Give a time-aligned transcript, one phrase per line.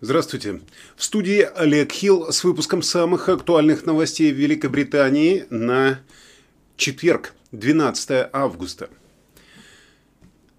[0.00, 0.60] Здравствуйте.
[0.94, 5.98] В студии Олег Хилл с выпуском самых актуальных новостей в Великобритании на
[6.76, 8.90] четверг, 12 августа.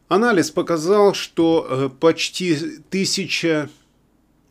[0.09, 3.69] Анализ показал, что э, почти тысяча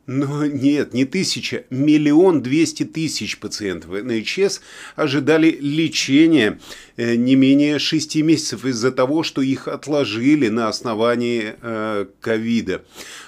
[0.09, 4.63] но нет, не тысяча, миллион двести тысяч пациентов НХС
[4.97, 6.59] ожидали лечения
[6.97, 12.83] э, не менее шести месяцев из-за того, что их отложили на основании э, ковида.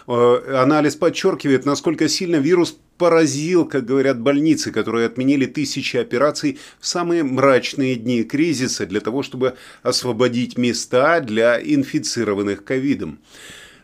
[0.08, 6.86] Э, анализ подчеркивает, насколько сильно вирус поразил, как говорят больницы, которые отменили тысячи операций в
[6.86, 13.18] самые мрачные дни кризиса для того, чтобы освободить места для инфицированных ковидом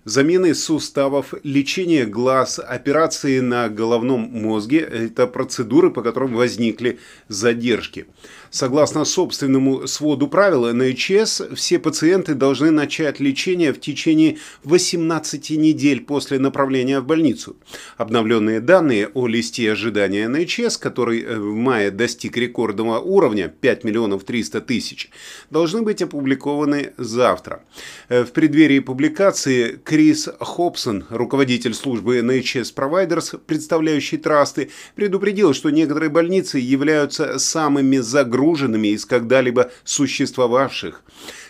[0.07, 8.07] замены суставов, лечение глаз, операции на головном мозге– это процедуры, по которым возникли задержки.
[8.51, 16.39] Согласно собственному своду правил НХС, все пациенты должны начать лечение в течение 18 недель после
[16.39, 17.57] направления в больницу.
[17.97, 24.23] Обновленные данные о листе ожидания НХС, который э, в мае достиг рекордного уровня 5 миллионов
[24.25, 25.11] 300 тысяч,
[25.51, 27.65] должны быть опубликованы завтра.
[28.09, 36.11] Э, в преддверии публикации Крис Хобсон, руководитель службы NHS Providers, представляющий трасты, предупредил, что некоторые
[36.11, 41.03] больницы являются самыми загруженными из когда-либо существовавших.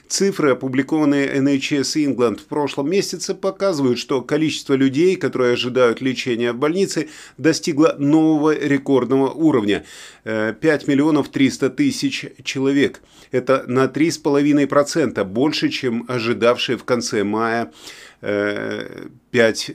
[0.08, 6.58] Цифры, опубликованные NHS England в прошлом месяце, показывают, что количество людей, которые ожидают лечения в
[6.58, 9.84] больнице, достигло нового рекордного уровня–
[10.26, 13.00] 5 миллионов 300 тысяч человек.
[13.30, 17.72] Это на 3,5% больше, чем ожидавшие в конце мая
[18.20, 19.70] 5,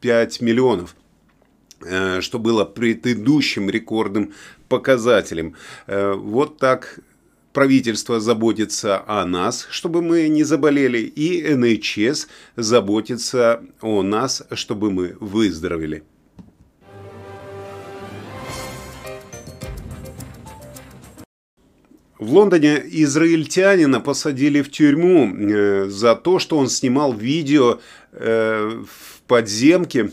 [0.00, 0.96] 5 миллионов
[1.84, 4.32] э, что было предыдущим рекордным
[4.68, 5.54] показателем.
[5.86, 7.00] Э, вот так
[7.54, 12.26] правительство заботится о нас, чтобы мы не заболели, и НХС
[12.56, 16.02] заботится о нас, чтобы мы выздоровели.
[22.18, 27.80] В Лондоне израильтянина посадили в тюрьму э, за то, что он снимал видео
[28.12, 30.10] э, в подземке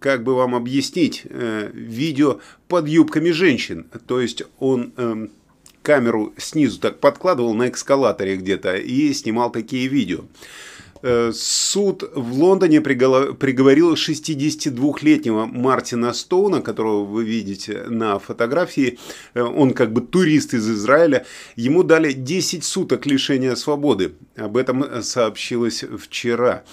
[0.00, 3.86] как бы вам объяснить, э, видео под юбками женщин.
[4.06, 5.28] То есть он э,
[5.84, 10.24] камеру снизу так подкладывал на эскалаторе где-то и снимал такие видео.
[11.06, 18.98] Э, суд в Лондоне приговорил 62-летнего Мартина Стоуна, которого вы видите на фотографии.
[19.34, 21.26] Э, он как бы турист из Израиля.
[21.56, 24.14] Ему дали 10 суток лишения свободы.
[24.34, 26.64] Об этом сообщилось вчера.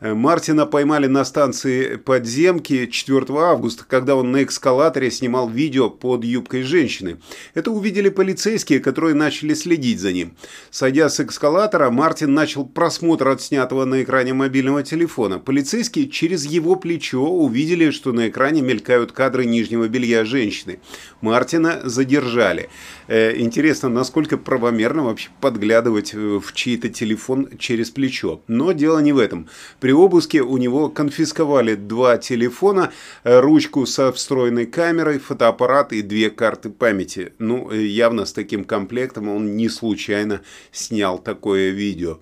[0.00, 6.22] Э, Мартина поймали на станции подземки 4 августа, когда он на эскалаторе снимал видео под
[6.22, 7.18] юбкой женщины.
[7.54, 10.36] Это увидели полицейские, которые начали следить за ним.
[10.70, 15.38] Сойдя с эскалатора, Мартин начал просмотр отснятого видео на экране мобильного телефона.
[15.38, 20.78] Полицейские через его плечо увидели, что на экране мелькают кадры нижнего белья женщины.
[21.22, 22.68] Мартина задержали.
[23.08, 28.40] Э, интересно, насколько правомерно вообще подглядывать э, в чей-то телефон через плечо.
[28.48, 29.46] Но дело не в этом.
[29.80, 32.90] При обыске у него конфисковали два телефона,
[33.24, 37.32] э, ручку со встроенной камерой, фотоаппарат и две карты памяти.
[37.38, 40.40] Ну, явно с таким комплектом он не случайно
[40.72, 42.18] снял такое видео.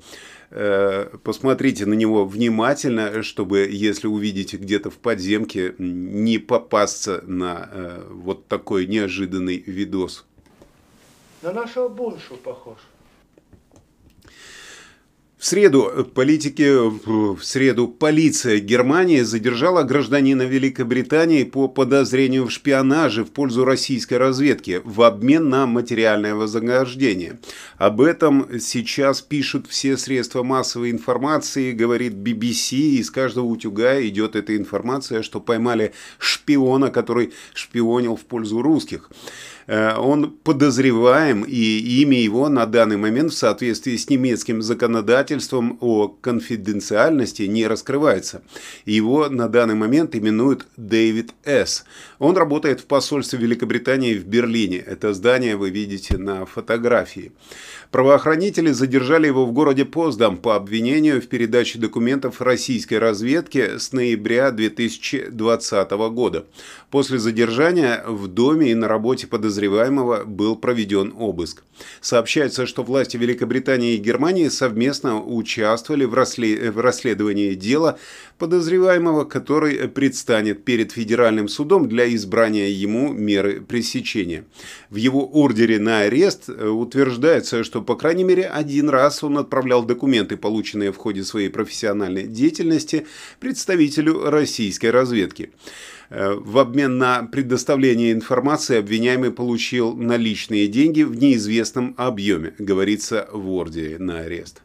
[0.51, 8.07] Э, посмотрите на него внимательно, чтобы, если увидите где-то в подземке, не попасться на э,
[8.11, 10.25] вот такой неожиданный видос.
[11.43, 12.79] На нашего Буншу похож.
[15.39, 16.69] В среду политики,
[17.07, 24.83] в среду полиция Германии задержала гражданина Великобритании по подозрению в шпионаже в пользу российской разведки
[24.85, 27.39] в обмен на материальное вознаграждение.
[27.77, 34.57] Об этом сейчас пишут все средства массовой информации, говорит BBC, из каждого утюга идет эта
[34.57, 39.09] информация, что поймали шпиона, который шпионил в пользу русских.
[39.69, 46.09] Э, он подозреваем, и имя его на данный момент в соответствии с немецким законодательством о
[46.09, 48.43] конфиденциальности не раскрывается.
[48.87, 51.85] Его на данный момент именуют Дэвид С.
[52.19, 54.79] Он работает в посольстве Великобритании в Берлине.
[54.79, 57.33] Это здание вы видите на фотографии.
[57.91, 64.51] Правоохранители задержали его в городе Поздам по обвинению в передаче документов российской разведки с ноября
[64.51, 66.45] 2020 года.
[66.91, 71.65] После задержания в доме и на работе подозреваемого подозреваемого был проведен обыск.
[72.01, 77.99] Сообщается, что власти Великобритании и Германии совместно участвовали в, расследовании дела
[78.39, 84.45] подозреваемого, который предстанет перед федеральным судом для избрания ему меры пресечения.
[84.91, 89.85] В его ордере на арест э, утверждается, что по крайней мере один раз он отправлял
[89.85, 93.07] документы, полученные в ходе своей профессиональной деятельности,
[93.41, 95.51] представителю российской разведки.
[96.11, 99.48] Э, в обмен на предоставление информации обвиняемый получил
[99.95, 104.63] наличные деньги в неизвестном объеме, говорится в ордере на арест.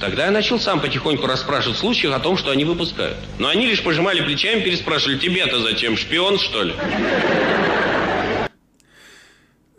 [0.00, 3.16] Тогда я начал сам потихоньку расспрашивать случаи о том, что они выпускают.
[3.38, 6.74] Но они лишь пожимали плечами, переспрашивали, тебе-то зачем, шпион что ли?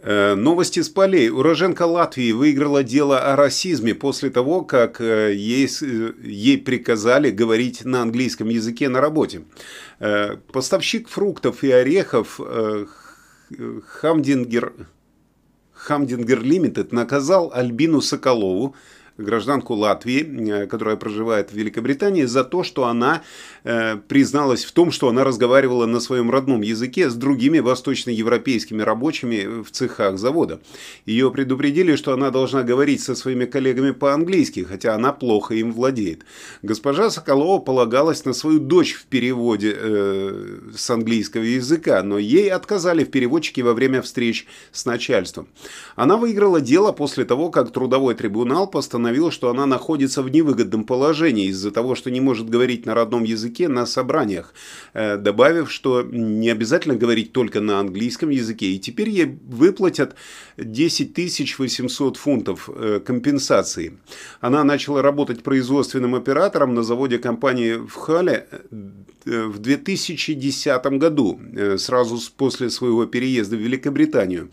[0.08, 1.30] Э, новости с полей.
[1.30, 5.68] Уроженка Латвии выиграла дело о расизме после того, как э, ей,
[6.24, 9.46] ей приказали говорить на английском языке на работе.
[10.00, 12.40] Э, поставщик фруктов и орехов
[13.88, 14.74] Хамдингер,
[15.74, 18.76] Хамдингер Лимитед наказал Альбину Соколову,
[19.18, 23.22] гражданку Латвии, которая проживает в Великобритании, за то, что она
[23.68, 29.64] Э, призналась в том, что она разговаривала на своем родном языке с другими восточноевропейскими рабочими
[29.64, 30.60] в цехах завода.
[31.08, 36.26] Ее предупредили, что она должна говорить со своими коллегами по-английски, хотя она плохо им владеет.
[36.62, 43.04] Госпожа Соколова полагалась на свою дочь в переводе э, с английского языка, но ей отказали
[43.04, 45.48] в переводчике во время встреч с начальством.
[45.96, 51.48] Она выиграла дело после того, как трудовой трибунал постановил, что она находится в невыгодном положении
[51.48, 54.54] из-за того, что не может говорить на родном языке языке на собраниях,
[54.94, 58.66] э, добавив, что не обязательно говорить только на английском языке.
[58.66, 60.16] И теперь ей выплатят
[60.58, 63.92] 10 800 фунтов э, компенсации.
[64.42, 68.48] Она начала работать производственным оператором на заводе компании в Хале
[69.26, 71.40] э, в 2010 году,
[71.78, 74.50] сразу после своего переезда в Великобританию.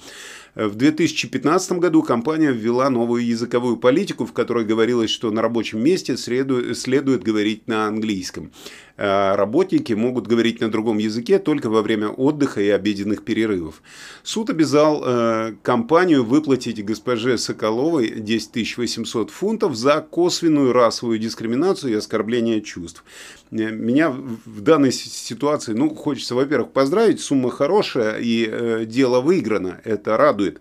[0.54, 6.19] В 2015 году компания ввела новую языковую политику, в которой говорилось, что на рабочем месте
[6.19, 8.52] следует, говорить на английском.
[8.96, 13.82] А работники могут говорить на другом языке только во время отдыха и обеденных перерывов.
[14.22, 21.96] Суд обязал э, компанию выплатить госпоже Соколовой 10 800 фунтов за косвенную расовую дискриминацию и
[21.96, 23.04] оскорбление чувств.
[23.50, 29.80] Э, меня в данной ситуации, ну, хочется, во-первых, поздравить, сумма хорошая и э, дело выиграно,
[29.84, 30.60] это радует.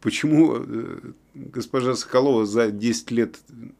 [0.00, 0.98] Почему э,
[1.34, 3.36] госпожа Соколова за 10 лет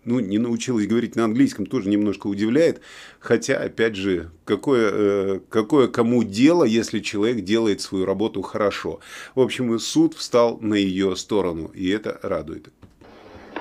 [0.07, 2.81] ну, не научилась говорить на английском, тоже немножко удивляет.
[3.19, 9.01] Хотя, опять же, какое, э, какое кому дело, если человек делает свою работу хорошо.
[9.35, 12.69] В общем, суд встал на ее сторону, и это радует.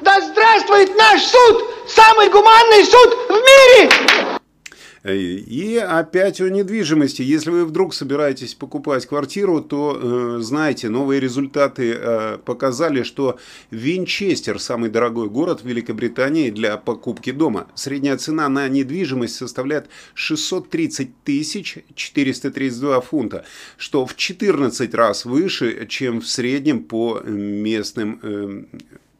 [0.02, 1.64] Да здравствует наш суд!
[1.88, 4.25] Самый гуманный суд в мире!
[5.06, 7.22] И опять о недвижимости.
[7.22, 13.38] Если вы вдруг собираетесь покупать квартиру, то э, знаете, новые результаты э, показали, что
[13.70, 17.68] Винчестер самый дорогой город в Великобритании для покупки дома.
[17.76, 23.46] Средняя цена на недвижимость составляет 630 тысяч 432 фунта,
[23.78, 28.64] что в 14 раз выше, чем в среднем по местным э,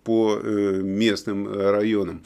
[0.06, 2.22] по э, местным э, районам.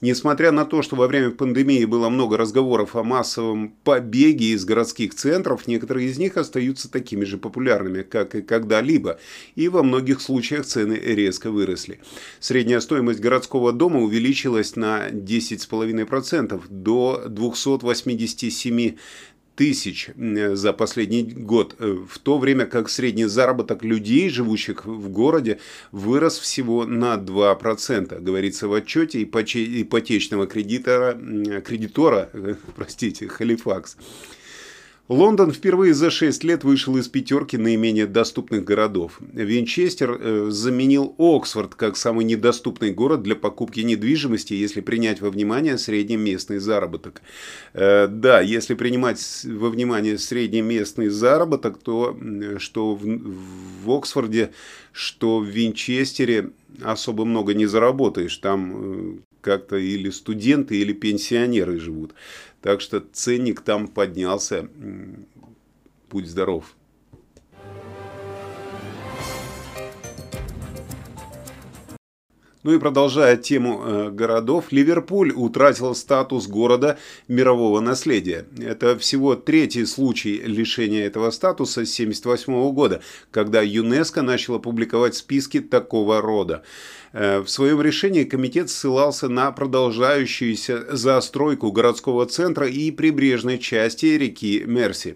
[0.00, 5.14] Несмотря на то, что во время пандемии было много разговоров о массовом побеге из городских
[5.14, 9.18] центров, некоторые из них остаются такими же популярными, как и когда-либо,
[9.56, 12.00] и во многих случаях цены резко выросли.
[12.38, 18.94] Средняя стоимость городского дома увеличилась на 10,5% до 287
[19.54, 25.58] тысяч за последний год, э, в то время как средний заработок людей, живущих в городе,
[25.92, 31.12] вырос всего на 2%, говорится в отчете ипотечного кредитора,
[31.64, 32.30] кредитора
[32.76, 33.96] простите, Халифакс.
[35.08, 39.18] Лондон впервые за 6 лет вышел из пятерки наименее доступных городов.
[39.34, 45.76] Винчестер э, заменил Оксфорд как самый недоступный город для покупки недвижимости, если принять во внимание
[45.76, 47.20] средний местный заработок.
[47.74, 52.16] Э, да, если принимать во внимание средний местный заработок, то
[52.56, 54.52] что в, Оксфорде,
[54.92, 56.50] что в Винчестере
[56.82, 58.38] особо много не заработаешь.
[58.38, 62.14] Там э, как-то или студенты, или пенсионеры живут.
[62.62, 64.68] Так что ценник там поднялся.
[66.10, 66.74] Будь здоров.
[72.64, 76.98] Ну и продолжая тему э, городов, Ливерпуль утратил статус города
[77.28, 78.46] мирового наследия.
[78.58, 85.60] Это всего третий случай лишения этого статуса с 1978 года, когда ЮНЕСКО начало публиковать списки
[85.60, 86.62] такого рода.
[87.14, 94.64] Э, в своем решении комитет ссылался на продолжающуюся застройку городского центра и прибрежной части реки
[94.66, 95.14] Мерси.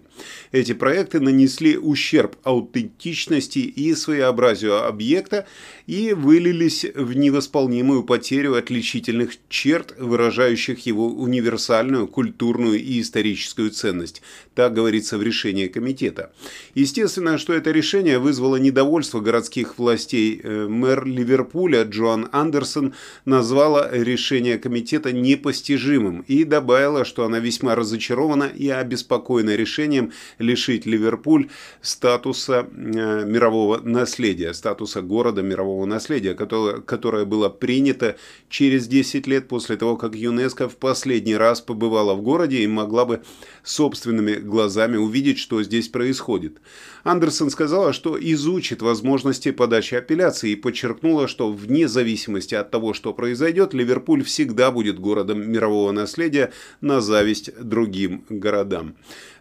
[0.53, 5.45] Эти проекты нанесли ущерб аутентичности и своеобразию объекта
[5.87, 14.21] и вылились в невосполнимую потерю отличительных черт, выражающих его универсальную культурную и историческую ценность.
[14.55, 16.31] Так говорится в решении комитета.
[16.75, 20.39] Естественно, что это решение вызвало недовольство городских властей.
[20.41, 22.93] Э, мэр Ливерпуля Джоан Андерсон
[23.25, 31.49] назвала решение комитета непостижимым и добавила, что она весьма разочарована и обеспокоена решением лишить Ливерпуль
[31.81, 38.17] статуса э, мирового наследия, статуса города мирового наследия, которое, которое было принято
[38.49, 43.05] через 10 лет после того, как ЮНЕСКО в последний раз побывала в городе и могла
[43.05, 43.21] бы
[43.63, 46.59] собственными глазами увидеть, что здесь происходит.
[47.03, 53.13] Андерсон сказала, что изучит возможности подачи апелляции и подчеркнула, что вне зависимости от того, что
[53.13, 58.95] произойдет, Ливерпуль всегда будет городом мирового наследия на зависть другим городам.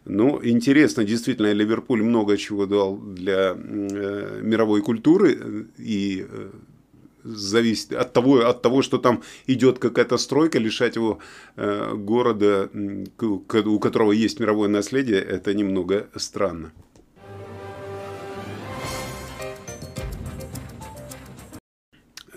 [0.05, 6.51] Ну, интересно, действительно, Ливерпуль много чего дал для э, мировой культуры и э,
[7.25, 11.19] зависит от того, от того, что там идет какая-то стройка, лишать его
[11.57, 12.71] э, города,
[13.21, 16.73] у которого есть мировое наследие, это немного странно.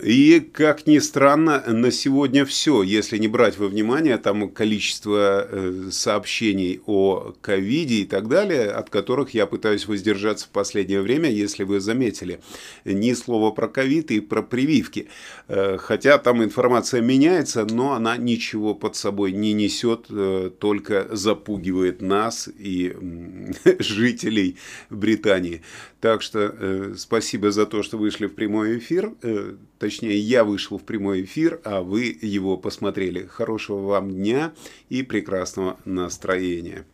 [0.04, 2.82] И, как ни странно, на сегодня все.
[2.82, 8.90] Если не брать во внимание там количество э, сообщений о ковиде и так далее, от
[8.90, 12.42] которых я пытаюсь воздержаться в последнее время, если вы заметили.
[12.84, 15.08] Ни слова про ковид и про прививки.
[15.48, 22.02] Э, хотя там информация меняется, но она ничего под собой не несет, э, только запугивает
[22.02, 22.96] нас и
[23.80, 24.58] жителей
[24.90, 25.62] Британии.
[26.00, 29.14] Так что спасибо за то, что вышли в прямой эфир.
[29.22, 29.56] Э,
[29.92, 33.26] точнее, я вышел в прямой эфир, а вы его посмотрели.
[33.26, 34.54] Хорошего вам дня
[34.88, 36.86] и прекрасного настроения.